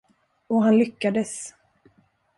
Och 0.47 0.63
han 0.63 0.77
lyckades. 0.77 1.53